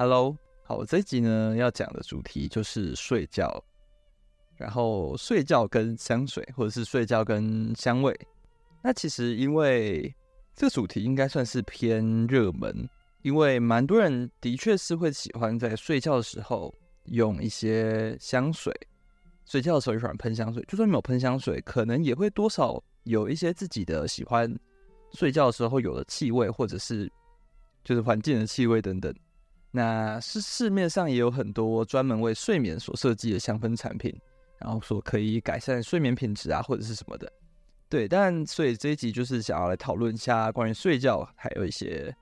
[0.00, 3.62] Hello，好，这一集呢要讲的主题就是睡觉，
[4.56, 8.18] 然后睡觉跟香水，或者是睡觉跟香味。
[8.82, 10.10] 那其实因为
[10.54, 12.88] 这个主题应该算是偏热门，
[13.20, 16.74] 因为蛮多人的确是会喜欢在睡觉的时候
[17.04, 18.74] 用一些香水，
[19.44, 24.50] 睡觉的时候也喜欢喷香水，就算没有喷香水，可能也会多少有一些自己的喜欢
[25.12, 27.12] 睡觉的时候有的气味，或者是
[27.84, 29.14] 就是环境的气味等等。
[29.70, 34.14] 那是市面上也有很多专门为睡眠所设计的香氛产品，
[34.58, 37.32] 然后说可以改善睡眠品质啊，或者是什么的。
[37.88, 42.14] 对，但所以这一集就是想要来讨论一下关于睡觉，还有一些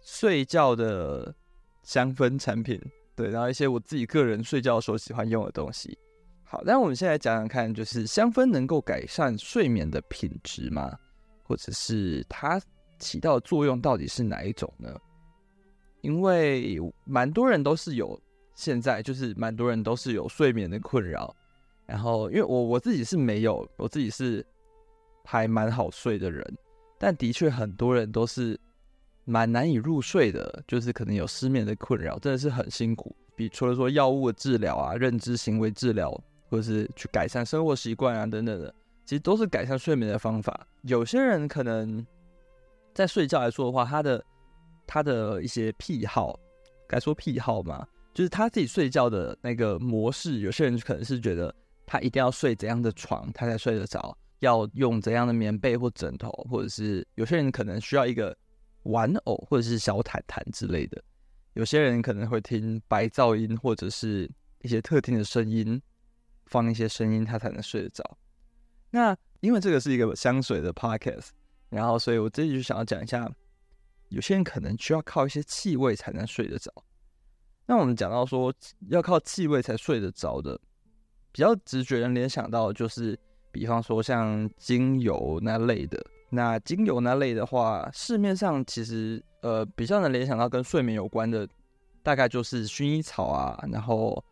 [0.00, 1.34] 睡觉的
[1.82, 2.80] 香氛产品。
[3.14, 5.96] 对，然后一些我自己个人睡觉的时候喜欢用的东西。
[6.44, 10.98] 好，那我们现在讲讲看，就是香氛能够改善睡眠的品质吗？
[11.44, 12.60] 或者是它
[12.98, 14.98] 起到的作用到底是哪一种呢？
[16.02, 18.20] 因为蛮多人都是有，
[18.54, 21.34] 现在就是蛮多人都是有睡眠的困扰，
[21.86, 24.44] 然后因为我我自己是没有，我自己是
[25.24, 26.44] 还蛮好睡的人，
[26.98, 28.58] 但的确很多人都是
[29.24, 33.14] 蛮难以入睡的，就是可能有失眠的困扰，真的是很辛苦。
[33.34, 36.10] 比除了说药物的治疗啊、认知行为治疗，
[36.50, 38.74] 或者是去改善生活习惯啊等等的，
[39.06, 40.66] 其实都是改善睡眠的方法。
[40.82, 42.06] 有些人可能
[42.92, 44.22] 在睡觉来说的话，他的
[44.92, 46.38] 他的一些癖好，
[46.86, 47.88] 该说癖好吗？
[48.12, 50.40] 就是他自己睡觉的那个模式。
[50.40, 51.54] 有些人可能是觉得
[51.86, 58.36] 他一定要睡怎样的床，他才睡得着；要用怎样的棉被或枕头，或者是有些人可能需要一个
[58.82, 61.02] 玩偶或者是小毯毯之类的。
[61.54, 65.80] 有些人可能会听白噪音或者是一些特定的声音，
[66.44, 68.18] 放一些声音他才能睡得着。
[68.90, 71.28] 那因为这个是一个香水的 podcast，
[71.70, 73.26] 然后所以我这里就想要讲一下。
[74.12, 76.70] 有些人可能需要靠一些气味才能睡得着。
[77.64, 78.52] 那我们讲到说
[78.88, 80.60] 要靠气味才睡得着的，
[81.32, 83.18] 比较直觉能联想到就是，
[83.50, 86.04] 比方说像精油那类的。
[86.28, 91.48] 那精油那类的话，市面上其实呃比较能联想到跟睡眠有关的，
[92.02, 94.22] 大概就是薰衣草啊，然后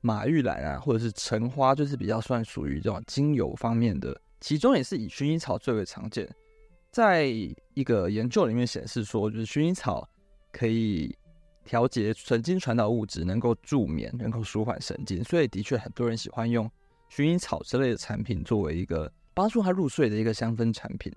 [0.00, 4.18] 马玉兰啊，或者是橙花，就是比较算属于这种精油方面的。
[4.40, 6.26] 其中也是以薰衣草最为常见。
[6.92, 7.24] 在
[7.74, 10.08] 一个研究里面显示说，就是薰衣草
[10.52, 11.16] 可以
[11.64, 16.68] 调节神经传导物质，能够助眠，能够舒缓神经，所以的确很多人喜欢用
[17.08, 21.12] 薰衣草之类的产品作为一个帮助他入睡的一个香氛产品。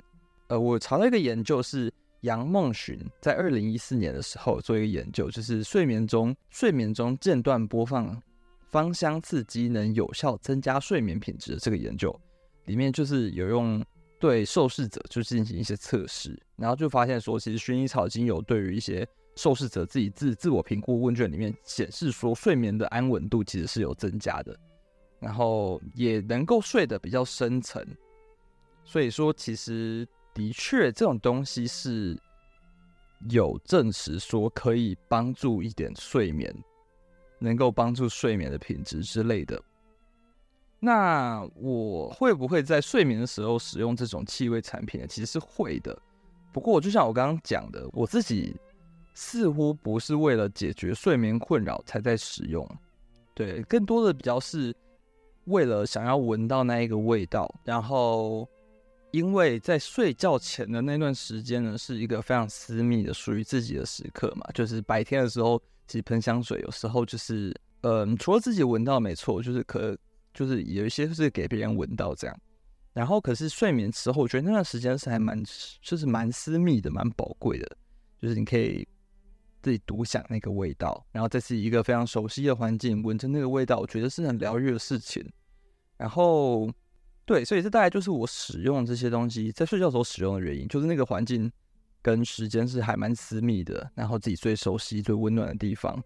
[0.48, 1.92] 呃，我查到一个研究是
[2.22, 8.22] 杨梦寻在二零一四年的时候做一个研究，就是睡眠中睡眠中间断播放
[8.70, 12.16] 芳香刺激能有效增加睡眠品质的这个研究，
[12.66, 13.84] 里面就是有用。
[14.24, 24.58] 对受试者就进行一些测试，然后就发现说，其实薰衣草精油对于一些受试者自己自自我评估问卷里面显示说，睡眠的安稳度其实是有增加的，
[25.20, 27.86] 然后也能够睡得比较深层。
[28.86, 32.18] 所以说，其实的确这种东西是
[33.30, 36.56] 有证实说可以帮助一点睡眠，
[37.40, 39.62] 能够帮助睡眠的品质之类的。
[40.86, 45.08] 那我会不会在睡眠的时候使用这种气味产品呢？
[45.08, 45.98] 其实是会的，
[46.52, 48.54] 不过就像我刚刚讲的，我自己
[49.14, 52.70] 似乎不是为了解决睡眠困扰才在使用，
[53.34, 54.76] 对，更多的比较是
[55.46, 57.50] 为了想要闻到那一个味道。
[57.64, 58.46] 然后，
[59.12, 65.58] 因为在睡觉前的那段时间呢，是一个非常私密的属于自己的时刻嘛，就是白天的时候，
[65.88, 69.98] 其实喷香水有时候就是，嗯，除了自己闻到没错，就是可。
[70.34, 72.40] 就是有一些是给别人闻到这样，
[72.94, 75.42] 然后可是睡眠时候，我觉得那段时间是还蛮，
[75.82, 77.78] 就是蛮私密的，蛮宝贵的。
[78.20, 78.88] 就是你可以
[79.62, 85.30] 自己独享那个味道，然后这是一个非常熟悉的环境，闻着那个味道，我觉得是很疗愈的事情。
[85.98, 86.70] 然后，
[87.26, 91.52] 对，所以这大概就是我使用这些东西在睡觉时候使用的原因，就是那个环境
[92.02, 96.02] 跟时间是还蛮私密的，然后自己最熟悉、最温暖的地方。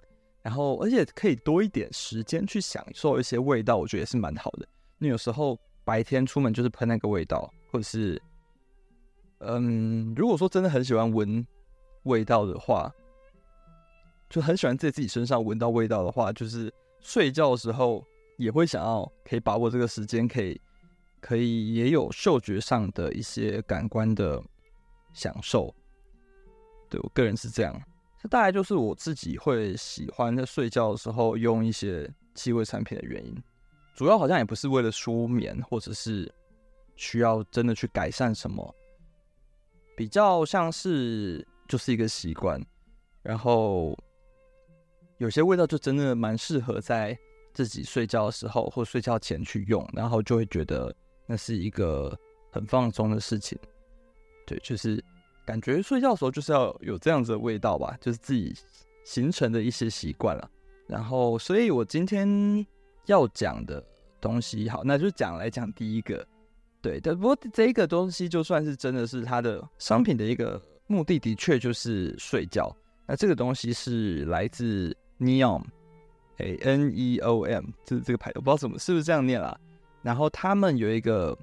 [0.48, 4.66] 然后，而且可以多一点时间去享受一些味道，我觉得也是蛮好的。
[4.98, 8.22] 你有时候白天出门就是喷那个味道，或者是，
[9.40, 11.46] 嗯，如果说真的很喜欢闻
[12.04, 12.90] 味道的话，
[14.30, 18.02] 就很喜欢在自己身上闻到味道的话，就是睡觉的时候
[18.38, 20.62] 也会想要可以把握这个时间，可以
[21.20, 24.42] 可以也有嗅觉上的一些感官的
[25.12, 25.76] 享受。
[26.90, 27.82] 对，我个人是这样。
[28.22, 33.36] 这大概就是我自己会喜欢在睡觉的时候用一些气味产品的原因，
[33.96, 36.32] 主要好像也不是为了舒眠，或者是
[36.96, 38.76] 需要真的去改善什么，
[39.96, 42.60] 比较像是就是一个习惯，
[43.22, 43.98] 然后
[45.18, 47.18] 有些味道就真的蛮适合在
[47.54, 50.96] 自己睡觉的时候或睡觉前去用，然后就会觉得
[51.28, 52.18] 那是一个
[52.52, 53.58] 很放松的事情。
[54.46, 55.04] 对，就是
[55.48, 58.54] 感觉睡觉的时候就是要有这样子的味道吧，就是自己
[59.06, 60.52] 形成的一些习惯了。
[60.86, 62.28] 然后，所以我今天
[63.06, 63.82] 要讲的
[64.20, 66.28] 东西，好，那就讲来讲第一个。
[66.82, 72.76] 对的，不过这个东西就算是真的是它的商品的一个目的，的确就是睡觉。
[73.06, 79.58] 那这个东西是来自 Neom，A N E O M，这这个牌子我不知道怎么是不是这样念啦。
[80.02, 81.38] 然后他们有一个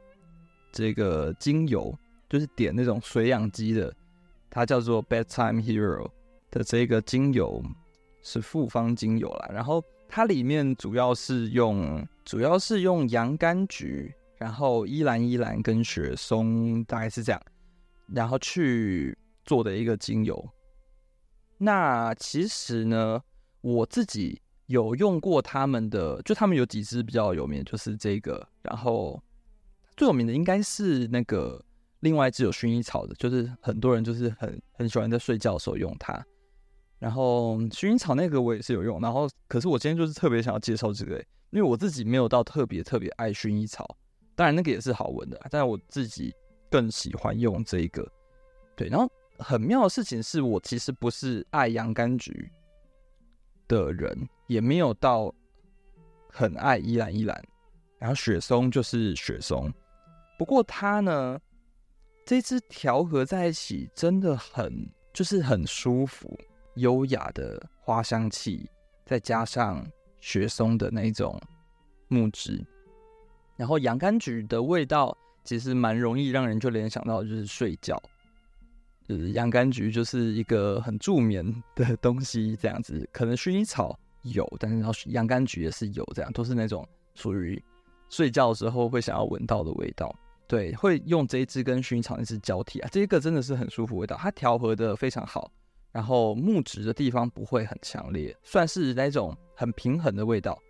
[0.73, 1.93] 这个精油，
[2.35, 3.95] 就是点那种水氧机的，
[4.51, 6.11] 它叫做 Bedtime Hero
[6.51, 7.63] 的这个精油
[8.23, 9.51] 是复方精油啦。
[9.53, 14.13] 然后它里面主要是用主要是用洋甘菊。
[14.37, 17.41] 然后依兰依兰跟雪松大概是这样，
[18.09, 20.47] 然后去做的一个精油。
[21.57, 23.23] 那其实呢，
[23.63, 28.47] 我自己有用过他们的，就他们有几支比较有名，就是这个。
[28.61, 29.23] 然后
[29.97, 31.65] 最有名的应该是那个
[32.05, 36.23] 另外一支有薰衣草的，就是很多人就是很很喜欢在睡觉的时候用它。
[36.99, 41.17] 然后薰衣草那个我也是有用，然后可是我今天就是特别想要介绍这个，
[41.49, 43.97] 因为我自己没有到特别特别爱薰衣草。
[44.35, 46.35] 当然，那个也是好闻的，但是我自己
[46.71, 48.07] 更喜欢用这一个。
[48.77, 52.51] 对，然后很妙的事情是我其实不是爱洋甘菊
[53.67, 55.35] 的人，也没有到
[56.29, 57.43] 很爱依兰依兰，
[57.99, 59.73] 然后雪松就是雪松。
[60.37, 61.41] 不过它呢，
[62.25, 66.39] 这支调和在一起真的很，就是很舒服、
[66.77, 68.67] 优雅的花香气，
[69.05, 69.87] 再加上
[70.21, 71.39] 雪松的那种
[72.09, 72.65] 木质。
[73.57, 78.03] 然后洋甘菊的味道其实蛮容易让人就联想到就是睡觉，
[79.07, 81.45] 就是洋甘菊就是一个很助眠
[81.75, 83.07] 的 东西，这样子。
[83.13, 87.63] 可能薰衣草有，但是然后洋甘菊也是有，这样都是那种属于
[88.09, 90.15] 睡觉的时候会想要闻到的味道。
[90.47, 95.51] 对，会用这一支跟薰衣草那支交替啊，这个真的是很舒服味道，它调和的非常好，
[95.93, 100.61] 然后木质的地方不会很强烈，算是那种很平衡的味道，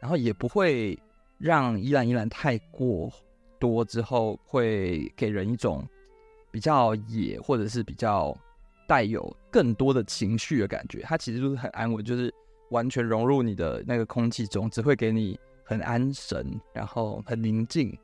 [0.00, 0.98] 然后也不会。
[1.40, 3.08] 让依兰依兰太过
[3.60, 5.86] 多之后，会给人一种
[6.50, 8.36] 比较野，或者是比较
[8.88, 11.00] 带有更多的情绪的感觉。
[11.02, 12.34] 它其实就是很安稳，就是
[12.70, 17.96] 完全融入你的那个空气中，只会给你很安神，然后很宁静，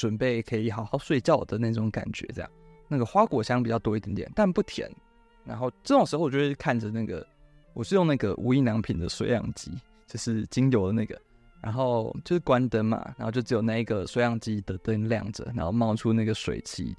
[0.00, 2.26] 准备可以好好睡觉的那种感觉。
[2.34, 2.50] 这样，
[2.88, 4.90] 那个花果香比较多一点点，但不甜。
[5.44, 7.26] 然后这种时候，我就会看着那个，
[7.74, 9.70] 我是用那个无印良品的水养机，
[10.06, 11.20] 就是精油的那个。
[11.62, 16.96] 然后就是关灯嘛，然后就只有那一个水养机的灯亮着，然后冒出那个水汽，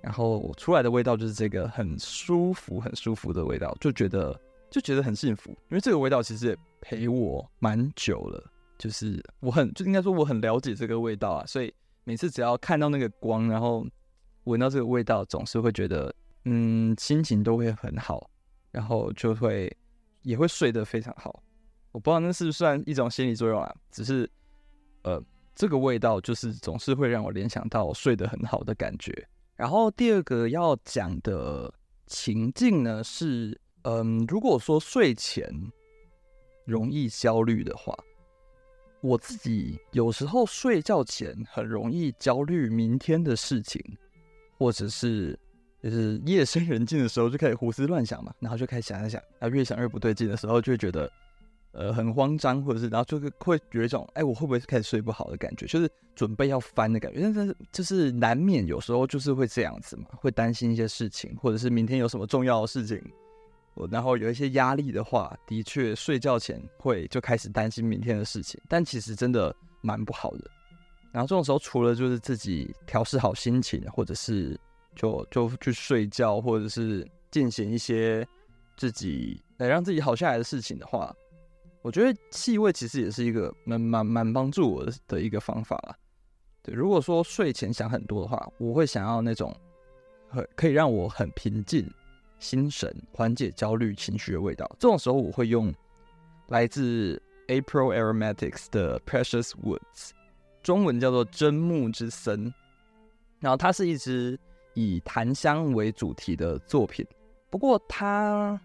[0.00, 4.40] 然后出来的味道就是这个很舒服、很舒服的味道，就觉得
[4.70, 5.50] 就觉得很幸福。
[5.70, 8.48] 因为这个味道其实也陪我蛮久了，
[8.78, 11.74] 就是我很就应该说我很了解这个味道啊，所以
[12.08, 13.86] 每次只要看到那个光，然后
[14.44, 16.10] 闻到这个味道，总是会觉得
[16.46, 18.30] 嗯心情都会很好，
[18.70, 19.70] 然后就会
[20.22, 21.42] 也会睡得非常好。
[21.92, 23.70] 我不知道那是不算一种心理作用啊？
[23.90, 24.26] 只是，
[25.02, 25.22] 呃，
[25.54, 29.12] 这个味道就是总是会让我联想到睡得很好的感觉。
[29.54, 31.70] 然后第二个要讲的
[32.06, 35.46] 情境呢是，嗯，如果说睡前
[36.64, 37.94] 容易焦虑的话，
[39.00, 43.82] 我自己有时候睡觉前很容易焦虑明天的事情，
[44.58, 45.38] 或者是
[45.82, 51.10] 就是夜深人静的时候就开始胡思乱想嘛，然后就开始想想想，然后越想越不对劲的时候，就会觉得。
[51.72, 57.20] 呃，很慌张，或者是然后就会会有一种，哎，我会不会开始睡不好的感觉，就是准备要翻的感觉。
[57.20, 63.00] 但是就是难免有时候就是会这样子嘛，会担心一些事情，或者是明天有什么重要的事情，
[63.90, 70.50] 然后有一些压力的话，的确睡觉前会就开始担心明天的事情，但其实真的蛮不好的。
[71.12, 74.58] 然后这种时候，除了就是自己调试好心情，或者是
[74.94, 78.26] 就就去睡觉，或者是进行一些
[78.76, 81.14] 自己来让自己好下来的事情的话。
[81.80, 85.96] 我觉得气味其实也是一个蛮蛮蛮帮助我的的一个方法啦。
[86.62, 89.54] 对，如果说睡前想很多的话，我会想要那种
[90.28, 91.88] 很可以让我很平静
[92.38, 94.68] 心神、缓解焦虑情绪的味道。
[94.78, 95.72] 这种时候我会用
[96.48, 100.10] 来自 April Aromatics 的 Precious Woods，
[100.62, 102.52] 中文叫做真木之森。
[103.40, 104.38] 然后它是一支
[104.74, 107.06] 以檀香为主题的作品，
[107.50, 108.60] 不过它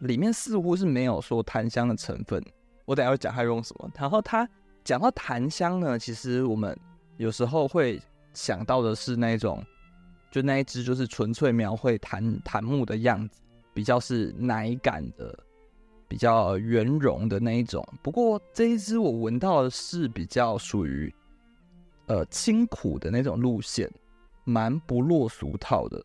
[0.00, 2.44] 里面似乎是没有说檀香的成分。
[2.84, 3.90] 我等下会讲它用什么。
[3.96, 4.48] 然后它
[4.82, 6.76] 讲到檀香呢，其实我们
[7.16, 8.00] 有时候会
[8.34, 9.64] 想到的是那种，
[10.30, 13.40] 就那一支就是纯粹描绘檀檀木的样子，
[13.72, 15.38] 比较是奶感的
[16.08, 17.86] 比较圆融的那一种。
[18.02, 21.12] 不过这一支我闻到的是比较属于
[22.06, 23.90] 呃清苦的那种路线，
[24.44, 25.98] 蛮不落俗套的，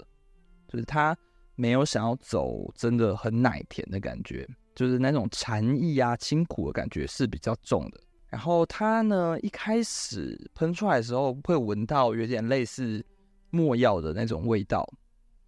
[0.67, 1.15] 就是它
[1.55, 7.99] 没有想要走真的很奶甜的感觉，就是那种禅意啊、清苦的感觉是比较重的。
[8.29, 13.03] 然后它呢，一开始喷出来的时候会闻到有点类似
[13.51, 14.87] 没药的那种味道，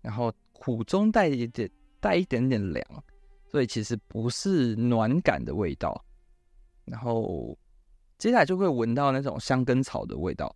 [0.01, 1.69] 然后苦中带一点
[2.00, 2.86] 带一点点凉，
[3.50, 6.05] 所以其实不是暖感的味道。
[6.86, 7.57] 然后
[8.17, 10.53] 接下来就会闻到那种香根草的味道，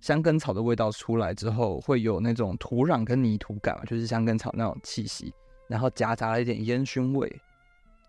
[0.00, 5.34] 香根草的味道出来之后会有那种土壤跟泥土感，就是香根草那种气息，
[5.66, 7.28] 然后夹杂了一点烟熏味，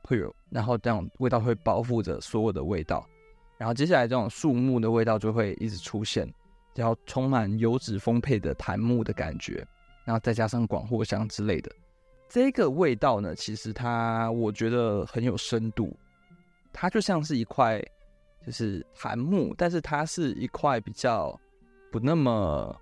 [0.03, 3.05] 会有，然后这样味道会包覆着所有的味道。
[3.57, 6.31] 然后接下来这种树木的味道就会一直出现，
[6.75, 9.65] 然后充满油脂丰沛的檀木的感觉，
[10.05, 11.71] 然后再加上广藿香之类的，
[12.29, 15.95] 这个味道呢，其实它我觉得很有深度，
[16.71, 17.81] 它就像是一块
[18.45, 21.39] 就是檀木，但是它是一块比较
[21.91, 22.75] 不那么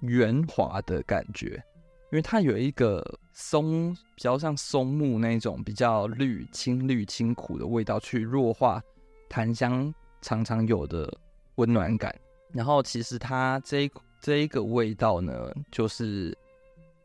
[0.00, 1.62] 圆滑的感觉，
[2.10, 8.82] 因为它有一个松，比较像松木那种比较绿、青绿、青苦的味道去弱化
[9.28, 9.92] 檀香。
[10.24, 11.12] 常常有的
[11.56, 12.14] 温暖感，
[12.52, 13.90] 然后其实它这
[14.20, 16.36] 这一个味道呢，就是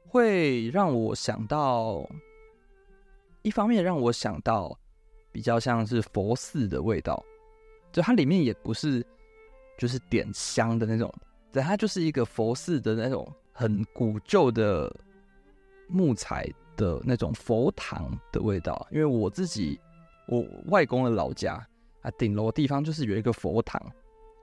[0.07, 2.07] 会让我想到，
[3.41, 4.77] 一方面让我想到
[5.31, 7.23] 比较像是佛寺的味道，
[7.91, 9.05] 就它里面也不是
[9.77, 11.13] 就是点香的那种，
[11.51, 14.93] 对，它就是一个佛寺的那种很古旧的
[15.87, 19.79] 木材的那种佛堂的味道，因为我自己
[20.27, 21.65] 我外公的老家。
[22.01, 23.81] 啊，顶楼地方就是有一个佛堂，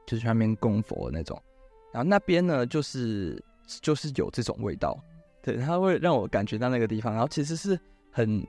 [0.06, 1.40] 就是那边供佛的那种。
[1.92, 3.42] 然后那边呢，就是
[3.80, 4.98] 就是有这种味道，
[5.42, 7.78] 对，它会让我感觉到那个地方，然后其实是
[8.10, 8.46] 很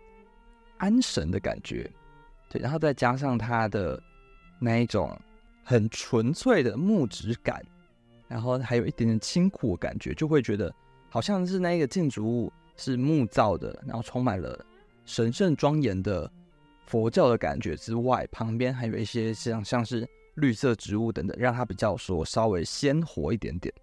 [0.78, 1.90] 安神的感觉，
[2.50, 4.02] 对，然后再加上它的
[4.60, 5.16] 那一种
[5.64, 7.64] 很纯粹的木质感，
[8.28, 10.74] 然后还有一点点清苦的感觉，就会觉得
[11.10, 14.66] 好像是那个建筑物是木造的，然后充满了
[15.06, 16.32] 神圣庄严的。
[16.88, 23.74] 佛教的感觉之外，旁边还有一些像像是绿色植物等等，让它比较说稍微鲜活一点点。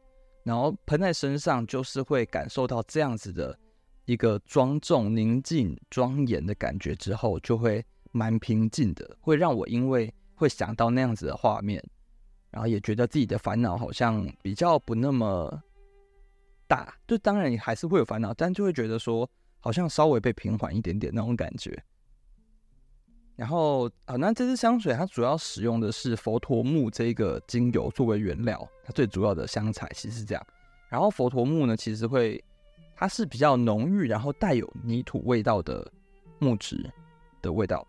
[0.44, 3.56] 然后喷在身上，就是会感受到这样子的
[4.06, 11.82] 一个庄重、宁静、庄严的感觉之后，就会蛮平静的，会让我因为会想到那样子的画面，
[12.50, 15.62] 然后也觉得自己的烦恼好像比较不那么
[16.66, 16.92] 大。
[17.06, 19.28] 就当然你还是会有烦恼，但就会觉得说
[19.60, 21.80] 好像稍微被平缓一点点那种感觉。
[23.34, 30.46] 然后啊，那这支香水它主要使用的是佛陀木这个精油作为原料，它最主要的香材其实是这样。
[30.88, 32.42] 然后佛陀木呢，其实会
[32.94, 35.90] 它是比较浓郁，然后带有泥土味道的
[36.38, 36.88] 木质
[37.40, 37.86] 的味道，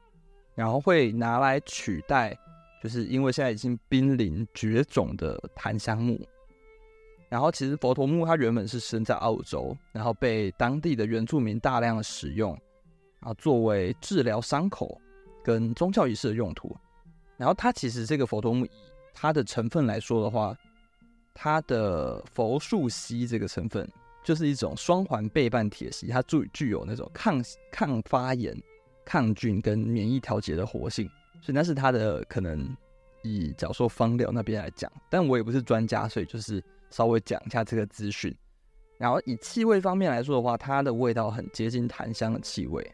[0.56, 2.36] 然后会拿来取代，
[2.82, 6.20] 就是因为现在已经濒临绝种的檀香木。
[7.28, 12.52] 然后其实佛陀木它原本是生在澳洲，然后被当地的原住民大量的使用，
[13.20, 15.00] 然后作为治疗伤口。
[15.44, 16.76] 跟宗教仪式的用途，
[17.38, 18.72] 然后它其实这个佛陀木以
[19.14, 20.56] 它的成分来说的话，
[21.34, 23.88] 它的佛树烯这个成分
[24.24, 28.56] 就是一种双环倍半萜烯，它具具有那种抗抗发炎、
[29.04, 31.10] 抗菌跟免疫调节的活性，
[31.42, 32.76] 所以那是它的可能
[33.22, 38.34] 以假如说芳疗那边来讲，但我也不是专家，所以就是稍微讲一下这个资讯。
[38.98, 42.90] 然后以气味方面来说的话，它的味道很接近檀香的气味。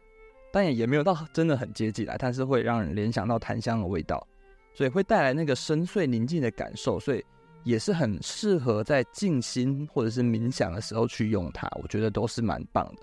[0.52, 4.26] 但也也没有到真的很接近来，但是会让人联想到檀香的味道，
[4.74, 7.24] 所以会带来那个深邃宁静的感受，所以
[7.64, 13.02] 也是很适合在静心或者是冥想的时候去用它，我觉得都是蛮棒的。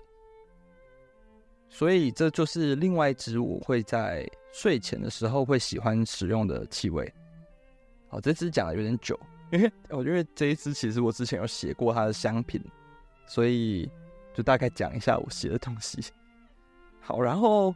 [1.69, 7.13] 所以这就是另外一支我会在睡前的时候会喜欢使用的气味。
[8.07, 9.19] 好，这支讲的有点久，
[9.51, 12.61] 因为我觉得这一支其实我之前有写过它的香品，
[13.25, 13.89] 所以
[14.33, 16.01] 就大概讲一下我写的东西。
[17.07, 17.73] 好，然后，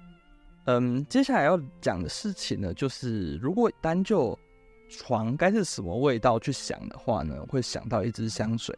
[0.65, 4.37] 嗯，接下来要讲的事情呢，就是如果单就
[4.89, 8.75] 床该是什么味道去想的话呢，会想到一支香水。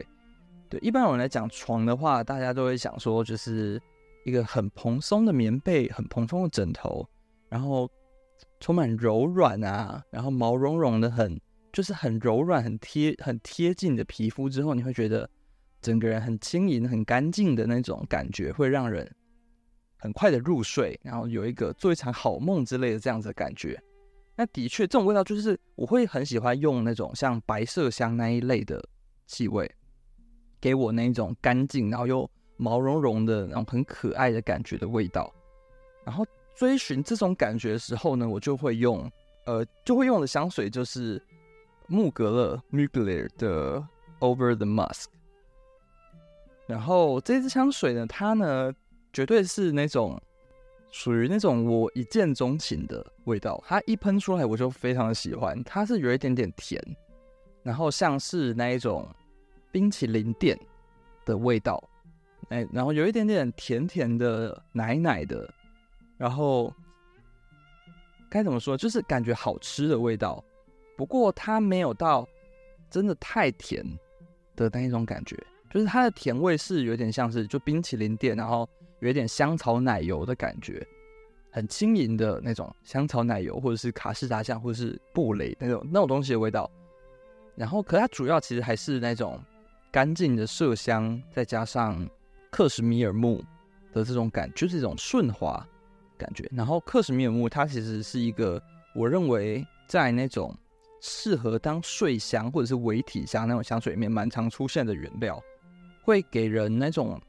[0.69, 3.81] 对，一般人来讲床的话，大家都会想说，就是
[4.25, 7.03] 一个很蓬松的棉被，很蓬松的枕头，
[7.49, 7.89] 然后
[8.59, 11.35] 充满柔软啊，然后毛茸茸的很，
[11.71, 15.27] 就是很柔软、很贴、很贴近你的皮肤之后，你会觉得
[15.81, 19.11] 整个人很轻盈、很干净的那种感觉，会让人。
[20.03, 23.81] 很快的入睡，然后有一个做一场好梦之类的这样子的感觉。
[24.35, 28.83] 那的确，这种味道就是我会很喜欢用那种像白麝香那一类的
[29.25, 29.73] 气味，
[30.59, 35.33] 给我那一种干净，然后又毛茸茸的那种很可爱的感觉的味道。
[36.03, 39.09] 然后追寻这种感觉的时候呢，我就会用，
[39.45, 41.23] 呃，就会用的香水就是
[41.87, 43.81] 穆格勒 （Mugler） 的
[44.19, 45.05] Over the Musk。
[46.67, 48.73] 然后这支香水呢，它呢
[49.13, 50.19] 绝对是那种
[50.91, 53.63] 属于那种我一见钟情的味道。
[53.65, 55.63] 它一喷出来，我就非常的喜欢。
[55.63, 56.81] 它是有一点点甜，
[57.61, 59.07] 然后像是那一种
[59.71, 60.59] 冰淇淋店
[61.23, 61.81] 的味道，
[62.49, 65.49] 哎，然后有一点点甜甜的、奶奶的。
[66.17, 66.73] 然后
[68.29, 68.77] 该怎么说？
[68.77, 70.43] 就是感觉好吃的味道，
[70.95, 72.25] 不过它没有到
[72.89, 73.83] 真的太甜
[74.55, 75.35] 的那一种感觉，
[75.69, 78.69] 就是它的甜味是有点像是就冰淇淋店，然后
[79.07, 80.85] 有点香草奶油的感觉，
[81.51, 86.69] 很轻盈的那种香草奶油，或者是卡士达酱，或者是布蕾那种那种东西的味道。
[87.55, 89.39] 然后，可它主要其实还是那种
[89.91, 92.09] 干净的麝香，再加上
[92.49, 93.43] 克什米尔木
[93.91, 95.65] 的这种感觉，就是一种顺滑。
[96.15, 98.61] 感觉，然后克什米尔木它其实是一个
[98.95, 100.55] 我认为在那种
[101.01, 105.41] 适合当睡香或者是维体香那种香水里面蛮常出现的原料，
[106.03, 107.19] 会给人那种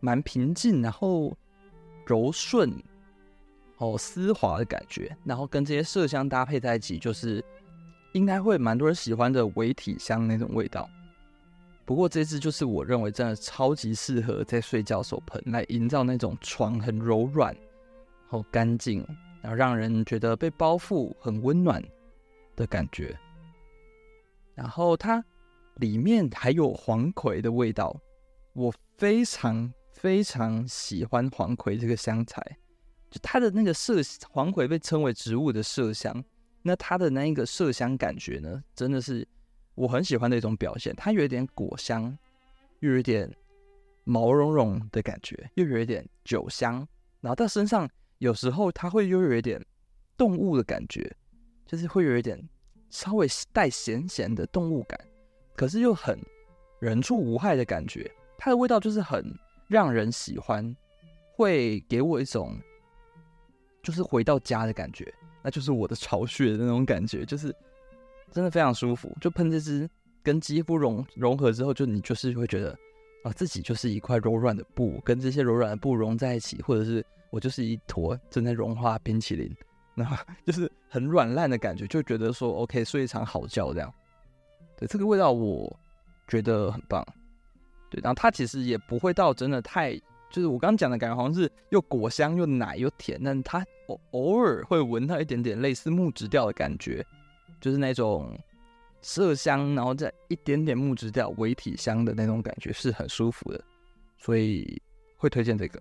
[0.00, 1.36] 蛮平静，然后
[2.04, 2.72] 柔顺
[3.78, 7.44] 哦丝滑的感觉，然后跟这些麝香搭配在一起，就是
[8.12, 10.88] 应该会蛮多人喜欢的微体香那种味道。
[11.84, 17.56] 不过这支就是我认为真的超级适合在睡觉时候喷，来营造那种床很柔软。
[18.28, 19.06] 好干净，
[19.40, 21.80] 然后让人觉得被包覆很温暖
[22.56, 23.16] 的感觉。
[24.52, 25.24] 然后它
[25.76, 27.96] 里面还有黄葵的味道，
[28.52, 32.40] 我非常非常喜欢黄葵这个香材。
[33.10, 36.22] 就它的那个麝黄葵被称为植物的麝香，
[36.62, 39.26] 那它的那一个麝香感觉呢，真的是
[39.74, 40.94] 我很喜欢的一种表现。
[40.94, 42.16] 它有一点果香，
[42.80, 43.32] 又有一点
[44.04, 46.86] 毛茸茸的感觉，又有一点酒香，
[47.20, 47.88] 然后到身上。
[48.18, 49.62] 有时候它会又有一点
[50.16, 51.14] 动物的感觉，
[51.66, 52.42] 就是会有一点
[52.88, 54.98] 稍微带咸咸的动物感，
[55.54, 56.18] 可是又很
[56.80, 58.10] 人畜无害的感觉。
[58.38, 59.22] 它的味道就是很
[59.68, 60.74] 让人喜欢，
[61.34, 62.56] 会给我一种
[63.82, 67.54] 就是回到家的感觉，那就是我的巢穴的那种感觉，就是
[68.30, 69.16] 真的非常舒服。
[69.20, 69.88] 就喷这支
[70.22, 72.76] 跟肌肤融融合之后，就你就是会觉得
[73.24, 77.04] 啊，自己就是一块柔软的布，跟这些柔软的布融在一起，或者是。
[77.30, 79.54] 我就是一坨正在融化冰淇淋，
[79.96, 83.92] 然后 就是很软烂的感觉，就觉得说 OK 睡一场好觉这样。
[84.76, 85.76] 对，这个味道我
[86.28, 87.04] 觉得很棒。
[87.90, 89.96] 对，然后它其实也不会到真的太，
[90.30, 97.04] 就是我刚刚讲的感觉好像是又果香又奶又甜，但它偶偶尔会闻到一点点类似木质调的感觉，
[97.60, 98.36] 就是那种
[99.02, 103.64] 麝香，然后再一点点木质调微体香的那种感觉是很舒服的，
[104.16, 104.82] 所以
[105.16, 105.80] 会推荐这个。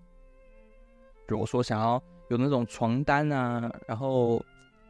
[1.28, 4.44] 如果说想要有那种床单啊，然后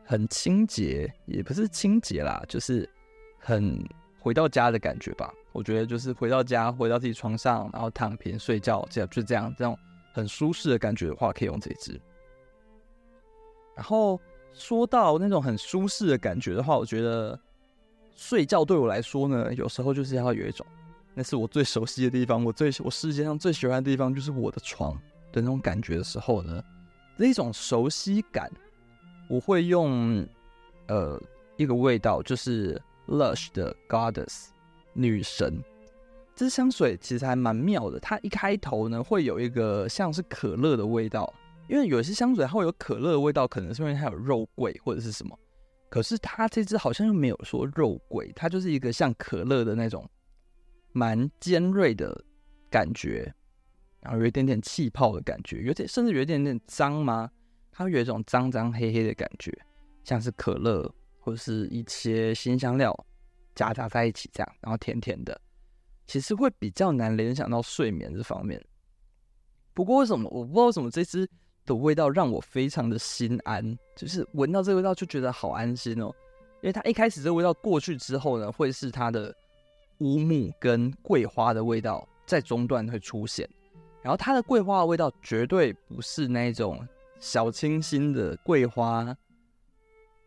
[0.03, 2.89] 很清洁，也不是清洁啦，就是
[3.39, 3.81] 很
[4.25, 5.31] 回到家的感觉吧。
[5.51, 9.77] 我觉得就是回到家，回到自己床上，然后躺平睡觉，这样就这样，这种
[10.13, 12.01] 很舒适的感觉的话，可以用这支。
[13.75, 14.19] 然后
[14.51, 17.39] 说到那种很舒适的感觉的话，我觉得
[18.15, 20.65] 睡觉对我来说呢，有时候就是要有一种，
[21.13, 24.99] 那是我最熟悉的地方，我最我世界上最喜欢的地方就是我的床。
[25.31, 26.63] 的那种感觉的时候呢，
[27.17, 28.49] 那种熟悉感，
[29.27, 30.25] 我会用
[30.87, 31.21] 呃
[31.57, 34.47] 一个味道，就是 Lush 的 Goddess
[34.93, 35.63] 女神。
[36.35, 41.33] 这支香水其实还蛮妙的，它一开头呢会有一个像是可乐的味道，
[41.69, 45.37] 因为有些香水它会有可乐的味道，可能是因为它有肉桂或者是什么。
[45.89, 50.05] 可是它这支好像又没有说肉桂，它就是一个像可乐的那种
[50.91, 52.21] 蛮尖锐的
[52.69, 53.33] 感觉。
[54.01, 57.31] 然后有一点点气泡的感觉，有点甚至有一点点脏吗？
[57.71, 59.51] 它有一种脏脏黑黑的感觉，
[60.03, 60.93] 像是可乐
[61.25, 62.95] 或者是一些新香料
[63.55, 65.41] 夹杂在一起这样，然后甜甜的，
[66.05, 68.63] 其实会比较难联想到睡眠这方面。
[69.73, 71.27] 不过为什么我不知道为什么这支
[71.65, 76.13] 的味道让我非常的心安，就是闻到这个味道就觉得好安心哦，
[76.61, 79.35] 因为它一开始这个味道过去之后呢，会是它的
[79.97, 83.49] 乌木跟桂花的味道在中段会出现。
[84.03, 86.87] 然后它的桂花的味道绝对不是那种
[87.19, 89.17] 小清新的桂花，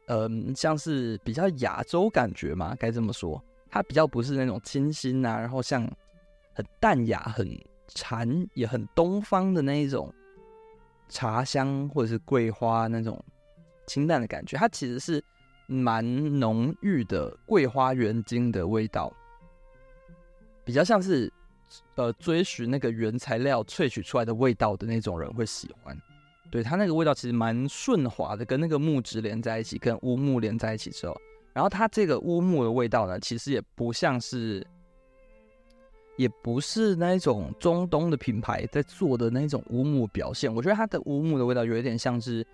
[0.08, 5.88] 嗯，像是比较亚洲感觉嘛，该这么说，它比较不是那种清新啊，然后像
[6.52, 7.48] 很淡雅、很
[7.86, 10.12] 禅也很东方的那一种
[11.08, 13.22] 茶香或者是桂花那种
[13.86, 15.22] 清淡的感觉，它其实是
[15.66, 16.04] 蛮
[16.38, 19.12] 浓郁的桂花原精的味道，
[20.64, 21.32] 比较像是。
[21.96, 25.94] 呃，追寻那个原材料萃取出来的味道的那种人会喜欢，
[26.50, 31.16] 对，它那个味道其实蛮顺滑的，跟那个木质连在一起，跟乌木连在一起之后，
[31.52, 34.66] 然后它这个乌木的味道呢，其实也不像是，
[36.16, 40.52] 也不是那种中东的品牌在做的那种乌木表现。
[40.52, 42.46] 我觉得它的乌木的味道有一点像是，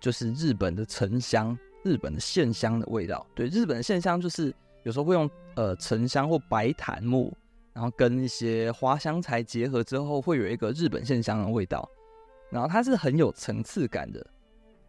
[0.00, 3.26] 就是日本的沉香，日本的线香的味道。
[3.34, 4.54] 对，日本的线香就是
[4.84, 7.32] 有时候会用呃沉香或白檀木。
[7.74, 11.90] 然后跟一些花香材结合之后，会有一个日本线香的味道。
[12.54, 14.24] 然后它是很有层次感的。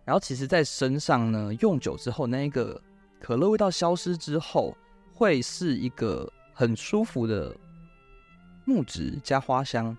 [0.06, 2.80] 然后其实，在身上呢，用久之后，那一个
[3.20, 4.78] 可乐味道消失之后，
[5.12, 7.56] 会是一个很舒服的
[8.66, 9.98] 木质加花香。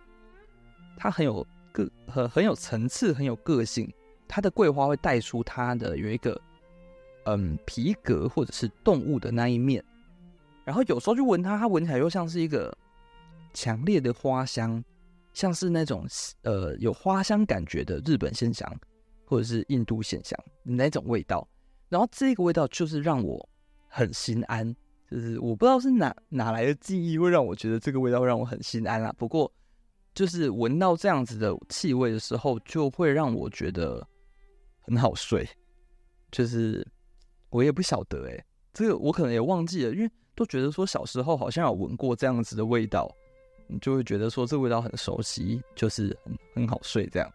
[0.96, 3.92] 它很有个很很有层次，很有个性。
[4.28, 6.40] 它的桂花会带出它的有一个
[7.24, 9.84] 嗯皮革或者是动物的那一面。
[10.64, 12.72] 然后有时候去闻它，它闻起来又像是一个
[13.52, 14.84] 强烈的花香，
[15.36, 16.06] 像是那种
[16.44, 18.66] 呃有花香感觉的日本线香，
[19.26, 21.46] 或者是印度线香那种味道。
[21.90, 23.46] 然后这个味道就是让我
[23.86, 24.74] 很心安，
[25.10, 29.12] 就是我不知道是哪哪来的记忆会让我觉得这个味道让我很心安啊。
[29.18, 29.52] 不过
[30.14, 34.02] 就是闻到这样子的气味的时候，就会让我觉得
[34.80, 35.46] 很好睡。
[36.32, 36.86] 就是
[37.50, 40.10] 我也不晓得哎、欸，这个我可能也忘记了，因为。
[40.34, 43.10] 都觉得说小时候好像有闻过这样子的味道，
[43.66, 47.32] 你就会觉得说这味道很熟悉，就是很很好睡这样。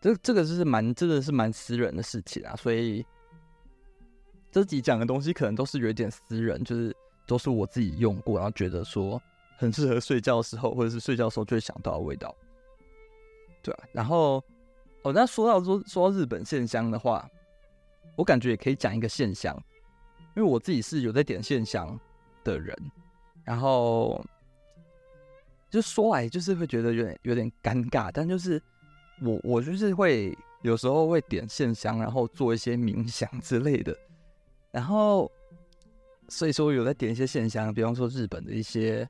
[0.00, 3.04] 这这个就是蛮真的是蛮私人的事情啊，所以
[4.50, 6.94] 这集讲的东西可能都是有一点私人，就是
[7.26, 9.20] 都是我自己用过，然后觉得说
[9.56, 12.34] 很适合睡觉的时候，或者是睡觉的时候就会想到的味道。
[13.62, 14.42] 对啊，然后
[15.02, 17.28] 哦，那说到说说到日本线香的话，
[18.16, 19.56] 我感觉也可以讲一个现象。
[20.36, 21.98] 因为我自己是有在点线香
[22.44, 22.76] 的人，
[23.42, 24.24] 然后
[25.70, 28.60] 就说来就是会觉得有点有点尴尬，但就是
[29.22, 33.96] 我我就是会有时候会点线香，然后做一些冥想 之类的，
[34.70, 35.30] 然后
[36.28, 39.08] 所以说有在点一些线香，比方说日本的一些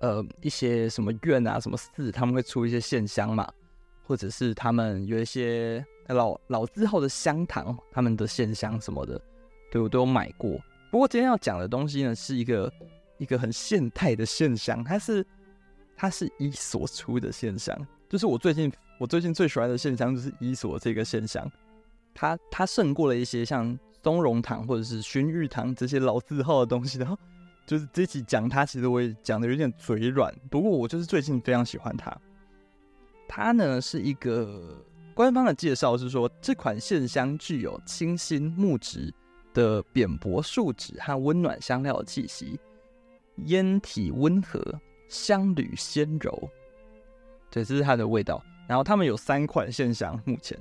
[0.00, 3.50] 呃一些什么院啊什么寺，他们会出一些线香嘛，
[4.06, 9.20] 或者是他们有一些老老字号的香堂，他们的线香什么的。
[9.70, 10.60] 对，我都有买过。
[10.90, 12.72] 不过今天要讲的东西呢，是一个
[13.18, 15.26] 一个很现代的线香，它是
[15.96, 17.76] 它是伊索出的线香，
[18.08, 21.50] 就是我最近我最近最喜欢的线香就是伊索这个线香，
[22.14, 26.98] 它它胜过了一些像松茸堂或者是薰玉堂这些老字号的东西。
[26.98, 27.18] 然后
[27.66, 32.16] 就是这期讲它，其实我也讲的有点嘴软，不过我就是最近非常喜欢它。
[33.28, 39.12] 它呢是一个官方的介绍是说，这款线香具有清新木质。
[39.54, 42.58] 的扁薄树脂和温暖香料的气息，
[43.46, 44.60] 烟体温和，
[45.08, 46.50] 香旅纤柔，
[47.50, 48.42] 对，这是它的味道。
[48.66, 50.58] 然后他们有三款线香，目前，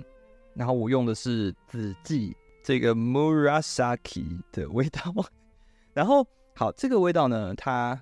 [0.53, 5.13] 然后我用的是紫记这个 Murasaki 的味道。
[5.93, 6.25] 然后
[6.56, 8.01] 好，这个味道呢，它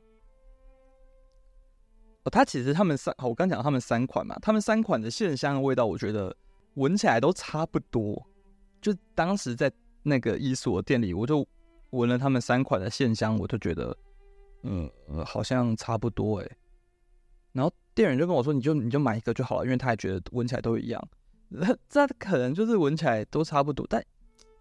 [2.23, 6.35] 哦，它其实他们三，我刚讲他们三款嘛，他们三款的线香的味道，我觉得
[6.75, 8.25] 闻起来都差不多。
[8.81, 9.71] 就当时在。
[10.03, 11.47] 那个伊索店里，我就
[11.91, 13.95] 闻了他们三款的线香，我就觉得，
[14.63, 14.89] 嗯，
[15.25, 16.49] 好像差不多哎。
[17.51, 21.07] 然后店员就跟我说：“你就你就买一个就好了，因为他也觉得闻起来都一样。”
[21.89, 24.03] 这可能就是闻起来都差不多，但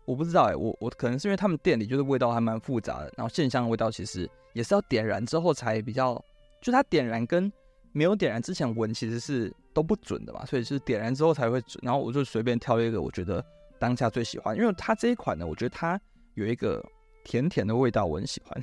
[0.04, 0.56] 我不知道哎。
[0.56, 6.22] 我我可能是因为他们店里就是味道还蛮复杂的，然后线香的味道其实也是要点燃之后才比较，
[6.60, 7.52] 就它点燃跟
[7.92, 11.80] 没有点燃之前闻其实是都不准的嘛，所以是点燃之后才会准。
[11.82, 13.44] 然后我就随便挑一个，我觉得。
[13.78, 15.98] 当下最喜欢，因为它这一款呢，我觉得它
[16.34, 16.84] 有一个
[17.24, 18.62] 甜甜的味道，我很喜欢。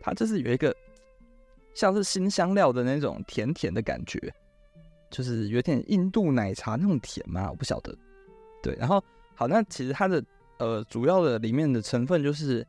[0.00, 0.74] 它就是有一个
[1.74, 4.32] 像是新香料的那种甜甜的感觉，
[5.10, 7.96] 就是有点印度奶茶那种甜嘛，我不晓得。
[8.62, 9.02] 对，然后
[9.34, 10.24] 好，那其实它的
[10.58, 12.66] 呃主要的里面的成分就是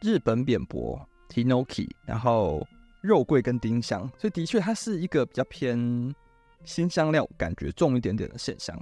[0.00, 2.66] 日本扁柏 Hinoki，然后
[3.00, 6.14] 肉桂跟丁香，所以的确它是一个比较偏
[6.64, 8.78] 新香料感觉重一点点的线香。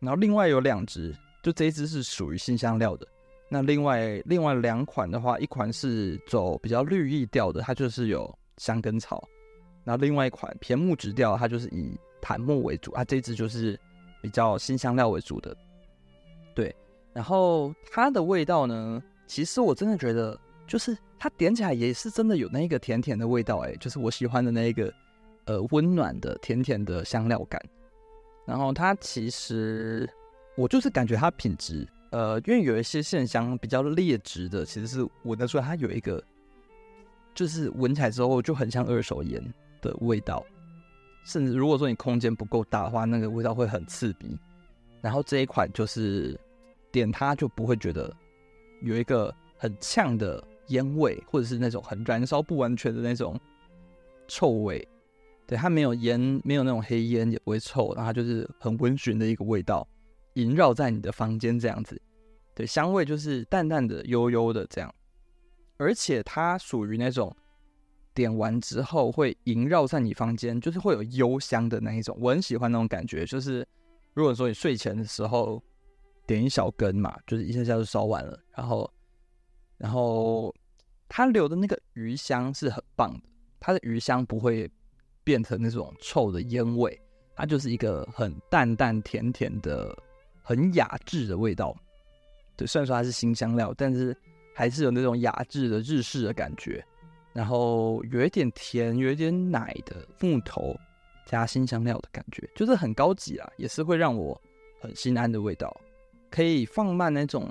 [0.00, 1.14] 然后另外有两只。
[1.40, 3.06] 就这一只是属于新香料的，
[3.48, 9.26] 那另外另外两款的话，一款是走比较绿意调的，它就是有香根草，
[9.84, 13.78] 那另外一款偏木质调，它就是以檀木为主啊，这支就是
[14.20, 15.56] 比较新香料为主的，
[16.54, 16.74] 对，
[17.12, 24.92] 然后它的味道呢，其实我真的觉得，就是它点起来也是真的有那个甜甜的味道，哎，就是我喜欢的那一个
[25.46, 27.60] 呃温暖的甜甜的香料感，
[28.46, 30.08] 然后它其实。
[30.56, 36.22] 我就是感觉它品质，呃，因为有一些线香比较劣质的，其实是闻得出来它有一个，
[37.34, 39.42] 就是闻起来之后就很像二手烟
[39.82, 40.44] 的味道，
[41.24, 44.38] 甚至如果说你空间不够大的话，那个味道会很刺鼻。
[45.00, 46.38] 然后这一款就是
[46.90, 48.12] 点它就不会觉得
[48.82, 53.38] 有一个很呛的烟味，或者是那种很燃烧不完全的那种
[54.26, 54.86] 臭味。
[55.46, 59.86] 对，它没有烟，没有那种黑烟，也不会臭，然后它就是很温驯的一个味道，
[60.40, 62.00] 萦绕在你的房间这样子。
[62.54, 64.94] 对，香味就是淡淡的、悠悠的这样，
[65.76, 67.34] 而且它属于那种
[68.14, 72.16] 点完之后会萦绕在你房间，就是会有幽香的那一种。
[72.20, 73.66] 我很喜欢那种感觉，就是
[74.14, 75.62] 如果说你睡前的时候
[76.26, 78.90] 点一小根嘛，就是一下下就烧完了，然后，
[79.76, 80.54] 然后
[81.08, 83.28] 它留的那个余香是很棒的，
[83.60, 84.70] 它的余香不会。
[85.24, 86.98] 变成那种臭的烟味，
[87.36, 89.94] 它就是一个很淡淡甜甜的、
[90.48, 91.76] 很雅致的味道。
[92.56, 94.16] 对，虽然说它是新香料，但是
[94.54, 96.82] 还是有那种雅致的日式的感觉。
[97.34, 100.74] 然后有一点甜，有一点奶的木头
[101.26, 104.40] 加新香料的感觉，就是很高级啊，也是会让我
[104.80, 105.78] 很心安的味道。
[106.30, 107.46] 可以放慢那种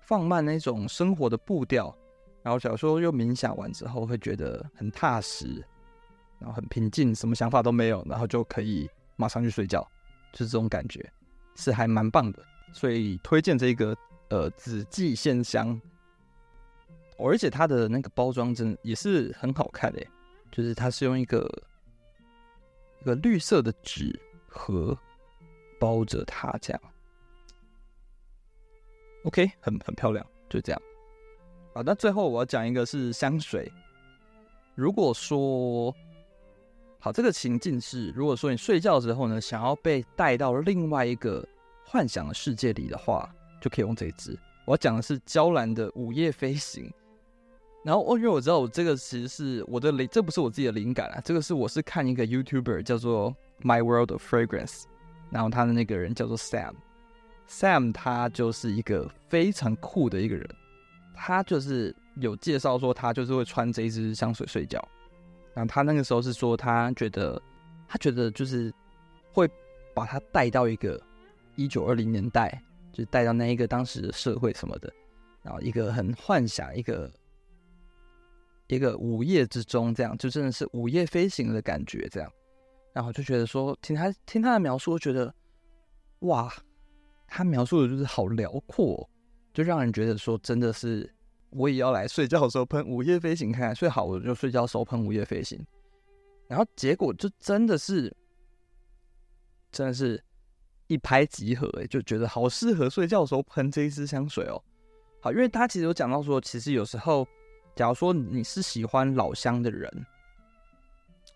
[0.00, 1.96] 放慢那种生活的步调，
[2.42, 5.64] 然后小时候又冥想完之后会觉得很踏实。
[6.40, 9.88] 然后很平静，什么想法都没有，然后就可以马上去睡觉，
[10.32, 11.00] 就是这种感觉，
[11.56, 12.44] 是还蛮棒的。
[12.72, 13.96] 所以推荐这个
[14.28, 15.80] 呃紫季线香，
[17.18, 20.04] 而且它的那个包装真的也是很好看的，
[20.50, 21.48] 就是它是用一个
[23.00, 24.96] 一个绿色的纸盒
[25.78, 26.82] 包着它这样。
[29.24, 30.82] OK，很很漂亮，就这样。
[31.74, 33.70] 好，那最后我要讲一个是香水，
[34.74, 35.94] 如果说。
[37.04, 41.46] 好，这个情境是，如果说你睡觉之后呢，想要被带到另外一个
[41.84, 44.34] 幻想的世界里的话，就可以用这一支。
[44.64, 46.90] 我要讲的是娇兰的午夜飞行。
[47.84, 54.84] 然后，哦，因为我知道我这个其实是我的灵，这不是我自己的灵感啊，这个是我是看一个 YouTuber 叫做 My World of Fragrance，
[55.30, 60.48] 然后他的那个人叫做 Sam，Sam 他就是一个非常酷的一个人，
[61.14, 64.82] 他就是有介绍说他就是会穿这一支香水睡觉。
[65.54, 67.40] 然后他那个时候是说，他觉得，
[67.86, 68.74] 他觉得就是
[69.32, 69.48] 会
[69.94, 71.00] 把他带到一个
[71.54, 72.60] 一九二零年代，
[72.92, 74.92] 就带到那一个当时的社会什么的，
[75.42, 77.08] 然后一个很幻想，一个
[78.66, 82.28] 一个午夜之中，这样就真的是午夜飞行的感觉，这样，
[82.92, 85.32] 然后就觉得说，听他听他的描述，觉得
[86.20, 86.52] 哇，
[87.28, 89.08] 他描述的就是好辽阔，
[89.52, 91.08] 就让人觉得说，真的是。
[91.54, 95.64] 我也要来睡觉的时候喷午夜飞行看看，睡好我就睡觉的时候喷午夜飞行，
[96.48, 98.14] 然后结果就真的是，
[99.70, 100.22] 真的是
[100.88, 104.60] 一拍即合哎，就觉得好适合睡觉的时候喷这一支香水哦。
[105.20, 107.26] 好，因为他其实有讲到说，其实有时候，
[107.76, 110.06] 假如说你是喜欢老香的人，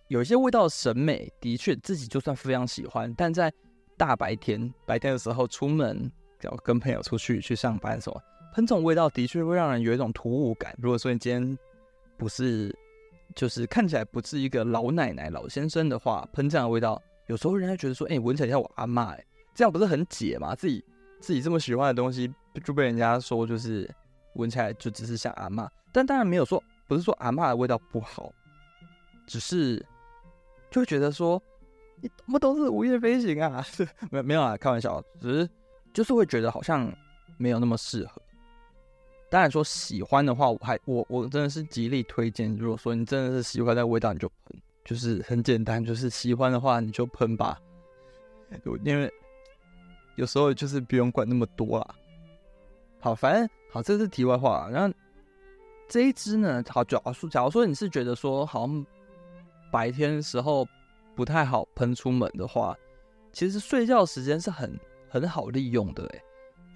[0.09, 3.53] 有一些味道的审美的确自己就算非常喜欢，但在
[3.97, 6.11] 大白天白天的时候出门，
[6.43, 8.21] 要跟朋友出去去上班什么。
[8.55, 10.75] 喷这种味道的确会让人有一种突兀感。
[10.79, 11.59] 如果说你今天
[12.17, 12.75] 不是，
[13.35, 20.55] 就是看起来不是一个老奶奶、老先生的话，喷这样的味道，有时候人家觉得说，哎、闻起来像我阿嬷，哎，这样不是很解吗？
[20.55, 20.85] 自己
[21.21, 22.33] 自己这么喜欢的东西，
[22.65, 23.89] 就被人家说就是
[24.35, 25.69] 闻起来就只是像阿嬷。
[25.93, 28.33] 但当然没有说，不是说阿嬷的味道不好，
[29.27, 29.85] 只是
[30.71, 31.41] 就会觉得说，
[32.01, 33.65] 你怎么都是午夜飞行啊？
[34.11, 35.51] 没没有啊，开玩笑，只是
[35.93, 36.93] 就是会觉得好像
[37.37, 38.21] 没有那么适合。
[39.31, 42.57] 当然说喜欢的话，我还我我真的是极力推荐。
[42.57, 47.61] 如果说你真的是喜欢那个味道，你就喷，就是很简单，就是喜欢的话你就喷吧。
[48.85, 49.13] 因为
[50.17, 51.95] 有时候就是不用管那么多啦。
[53.01, 54.69] 好，反正好，这是题外话。
[54.73, 54.95] 然后
[55.89, 58.87] 这一支呢，好，假如说假如说你是觉得说好像
[59.71, 60.67] 白天的时候
[61.15, 62.75] 不太好喷出门的话，
[63.31, 66.23] 其实睡觉时间是很很好利用的，欸，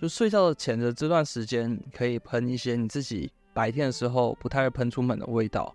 [0.02, 5.72] 就睡觉的前的这段时间，可以喷一些你自己白天的时候不太会喷出门的味道，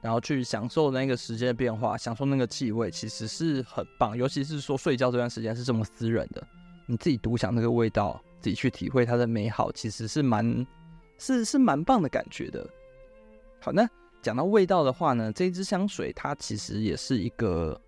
[0.00, 4.16] 然后去享受那个时间的变化，享受那个气味，其实是很棒。
[4.16, 6.44] 尤其是说睡觉这段时间是这么私人的，
[6.86, 10.66] 你自己独享那个味道，自己去体会它的美好，其实是蛮
[11.16, 12.68] 是是蛮棒的感觉的。
[13.60, 13.88] 好，那
[14.20, 17.80] 讲到味道的话呢，这支香水它其实也是一个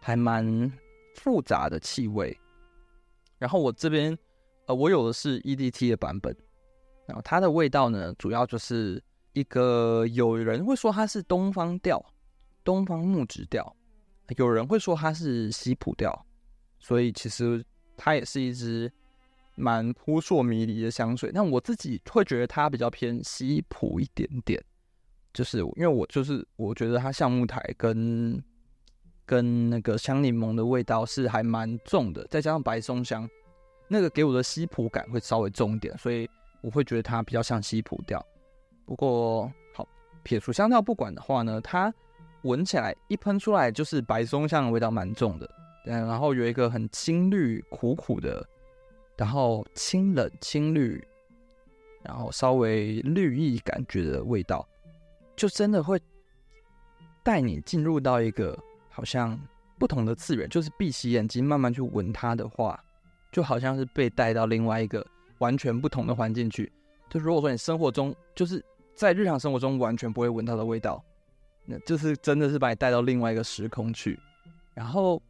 [0.00, 0.72] 还蛮
[1.14, 2.34] 复杂的气味。
[3.38, 4.18] 然后我这边。
[4.66, 6.34] 呃，我有的是 EDT 的版本，
[7.06, 12.02] 然后它的味道呢，主要就是一个有人会说它是东方调，
[12.64, 13.76] 东方木质调，
[14.36, 16.24] 有人会说它是西普调，
[16.78, 17.64] 所以其实
[17.96, 18.90] 它也是一支
[19.54, 21.30] 蛮扑朔迷离的香水。
[21.32, 24.62] 但我自己会觉得它比较偏西普一点点，
[25.34, 28.42] 就是因为我就是我觉得它橡木苔跟
[29.26, 33.28] 跟那个香柠檬的味道是还蛮重的，再加上白松香。
[33.88, 36.28] 那个给我的西普感会稍微重一点，所以
[36.62, 38.24] 我会觉得它比较像西普调。
[38.86, 39.86] 不过好，
[40.22, 41.92] 撇除香调不管的话呢，它
[42.42, 45.48] 闻起来一喷出来就是白松香的味道蛮重的，
[45.86, 48.46] 嗯，然后有一个很青绿苦苦的，
[49.16, 51.02] 然后清冷青绿，
[52.02, 54.68] 然后稍微绿意感觉的味道，
[55.34, 55.98] 就真的会
[57.22, 58.58] 带你进入到一个
[58.90, 59.38] 好像
[59.78, 62.83] 不同的次元，就是闭起眼睛慢慢去闻它的话。
[63.34, 65.04] 就好像是被带到另外一个
[65.38, 66.72] 完全不同的环境去。
[67.10, 71.04] 就如果说你生活中就是在日常生活中完全不会闻到的味道，
[71.64, 74.16] 那就是真的是把你带到另外一个时空去。
[74.72, 75.20] 然后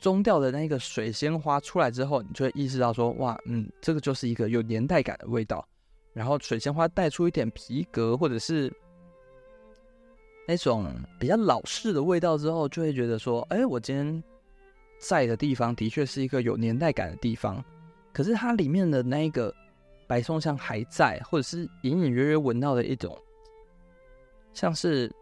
[0.00, 5.64] 中调的那个水仙花出来之后，你就会意识到说，哇，嗯，这个就是一个有年代感的味道。
[6.12, 8.72] 然后水仙花带出一点皮革或者是
[10.48, 14.20] 那种比较老式的味道之后，就会觉得说，哎，我今天。
[14.98, 17.62] 在的地方的确是一个有年代感的地方，
[18.12, 19.54] 可是它里面的那一个
[20.06, 23.16] 白松香还在，或者是隐隐约约闻到的一种，
[24.52, 25.12] 像是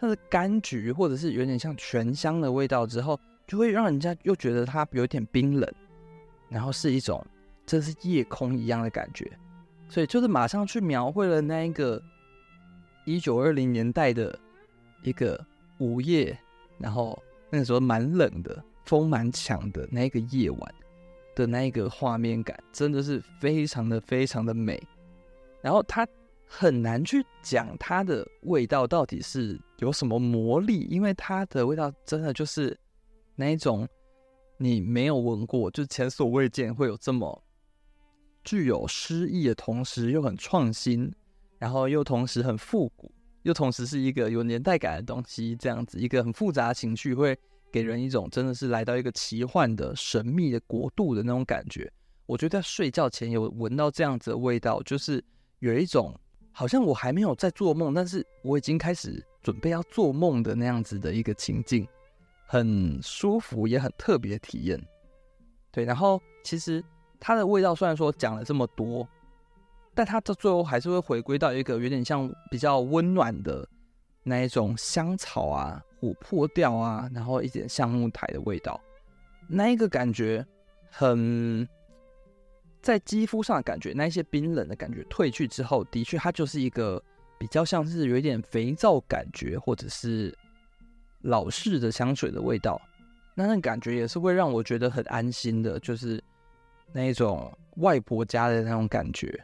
[0.00, 5.70] 它的柑橘，或者是有点像全香的味道之后，就会让人家又觉得它有点冰冷，
[6.48, 7.24] 然后是一种
[7.66, 9.30] 这是夜空一样的感觉，
[9.88, 12.02] 所以就是马上去描绘了那一个
[13.04, 14.36] 一九二零年代的
[15.02, 15.38] 一个
[15.78, 16.36] 午夜，
[16.78, 17.20] 然后
[17.50, 18.64] 那个时候蛮冷的。
[18.84, 20.74] 风蛮强的那个夜晚
[21.34, 24.82] 的那个画面感，真的是非常的非常的美。
[25.60, 26.06] 然后它
[26.46, 32.78] 很难去讲它的味道到底是有什么魔力，因为它的味道真的就是
[33.34, 33.88] 那一种
[34.58, 37.42] 你没有闻过，就前所未见会有这么
[38.44, 41.10] 具有诗意的同时又很创新，
[41.58, 43.10] 然后又同时很复古，
[43.44, 47.38] 又同时是一个有年代感的东西，这样子一个很复杂的情绪会。
[47.72, 51.90] 给人一种真的是来到一个奇幻的神秘的国度的那种感觉。
[52.26, 55.24] 我觉得在睡觉前有闻到这样子的味道，就是
[55.58, 56.14] 有一种
[56.52, 61.88] 好像我还没有在做梦，但是我已经开始准备要做梦的那样子的一个情境，
[62.46, 64.80] 很舒服也很特别体验。
[65.70, 66.84] 对，然后其实
[67.18, 69.08] 它的味道虽然说讲了这么多，
[69.94, 73.66] 但它到最后还是会回归到一个有点像比较温暖的
[74.22, 75.82] 那一种香草啊。
[76.02, 78.80] 琥珀调啊，然后一点橡木苔的味道，
[79.46, 80.44] 那一个感觉
[80.90, 81.64] 很
[82.80, 87.00] 在肌肤上的感觉，那一些冰冷的感觉褪去之后，的确它就是一个
[87.38, 90.36] 比较像是有一点肥皂感觉，或者是
[91.20, 92.82] 老式的香水的味道。
[93.36, 96.20] 那那感觉也是会让我觉得很安心的，就是
[96.90, 99.40] 那一种外婆家的那种感觉。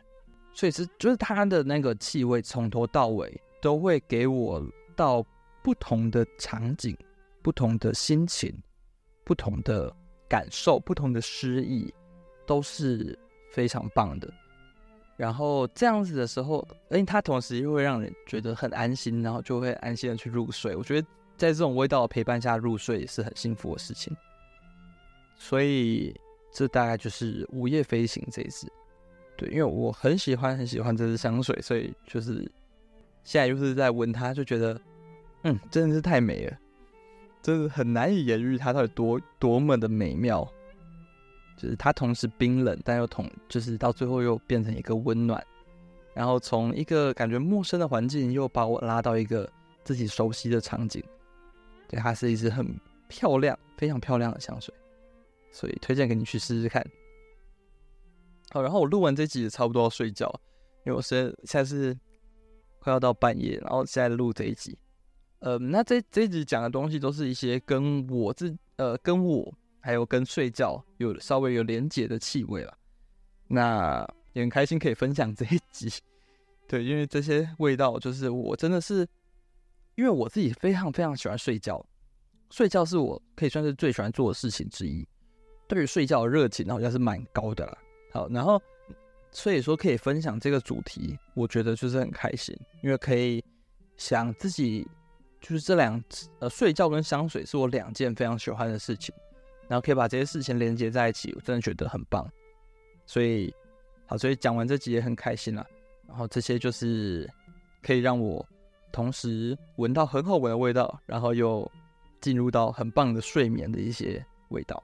[0.53, 4.65] 所以是就是它的那个气味从头到尾都会给我
[4.97, 5.25] 到。
[5.61, 6.97] 不同的场景，
[7.43, 8.51] 不同的心情，
[9.23, 9.95] 不同的
[10.27, 11.93] 感受，不同的诗意，
[12.47, 13.19] 都是
[13.53, 14.33] 非常棒的。
[15.17, 20.75] 然后这样子的时候，哎，它同时又会让人觉得很安心，然后就会安心的去入睡。
[20.75, 24.17] 我觉得在这种味道的陪伴下入睡也是很幸福的事情。
[25.37, 26.19] 所以
[26.51, 28.67] 这大概就是午夜飞行这一支。
[29.37, 32.51] 对，因为我很喜欢很喜欢这支香水，所以就是
[33.29, 34.81] 现在又是在闻它，就觉得。
[35.43, 36.59] 嗯，真的是太美了，
[37.43, 40.51] 真的很难以言喻它到底多多么的美妙。
[41.55, 45.47] 就是它同时冰冷，但又同就是到最后又变成一个温暖，
[46.15, 49.47] 然后从一个感觉陌生的环境又把我拉到一个
[49.85, 51.05] 自己熟悉的场景。
[51.87, 54.75] 对，它是一支很漂亮、非常漂亮的香水，
[55.53, 56.83] 所以推荐给你去试试看。
[58.49, 60.27] 好，然后我录完这集也差不多要睡觉，
[60.87, 61.95] 因为我现现在是
[62.79, 64.77] 快要到半夜，然后现在录这一集。
[65.41, 72.77] 呃，那这这一集讲的东西都是一些跟我自呃跟我还有跟睡觉有稍微有连结的气味了。
[73.47, 75.91] 那也很开心可以分享这一集，
[76.69, 79.07] 对，因为这些味道就是我真的是，
[79.95, 81.85] 因为我自己非常非常喜欢睡觉，
[82.51, 85.07] 睡觉是我可以算是最喜欢做的事情之一。
[85.67, 87.79] 对于睡觉的热情好像是蛮高的啦。
[88.13, 88.61] 好，然后
[89.31, 93.45] 所以说可以分享这个主题，我觉得就是很开心，因为可以
[93.97, 94.87] 想自己。
[95.41, 96.03] 就是这两
[96.41, 99.15] 呃，睡觉跟香水是我两件非常喜欢的事情，
[99.69, 102.29] 然后可以把这些事情连接在一起，我真的觉得很棒。
[103.07, 103.55] 所以，
[104.05, 105.65] 好，所以讲完这集也很开心了。
[106.09, 107.31] 然后这些就是
[107.81, 108.45] 可以让我
[108.91, 111.71] 同时闻到很好闻的味道，然后又
[112.21, 114.83] 进入到很棒的睡眠的一些味道。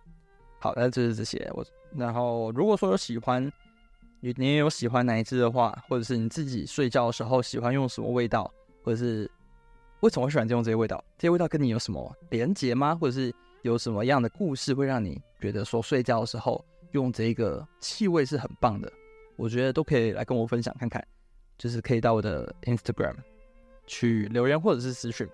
[0.61, 1.51] 好，那就是这些。
[1.53, 1.67] 我
[1.97, 3.53] 然后如果说有喜欢，
[4.25, 8.51] 你你也有喜欢哪一支的话，或者是你自己睡觉的时候喜欢用什么味道，
[8.83, 9.31] 或者是
[10.01, 10.97] 为什么会喜欢用这些味道？
[11.19, 12.95] 这些味道跟你有什么连结吗？
[12.95, 18.91] 或者是有什么样的故事会让你觉得说睡觉的时候用这个气味是很棒的？
[19.37, 21.07] 我觉得都可以来跟我分享看看，
[21.59, 23.17] 就是可以到我的 Instagram
[23.87, 25.29] 去留言或者是私讯。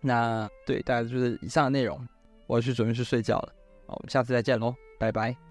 [0.00, 1.98] 那对，大概就是以上的内容，
[2.46, 3.52] 我要去准备去睡觉了。
[3.88, 5.49] 好，我们下次再见喽，拜拜。